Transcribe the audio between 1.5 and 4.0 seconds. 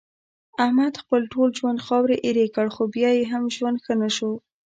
ژوند خاورې ایرې کړ، خو بیا یې هم ژوند ښه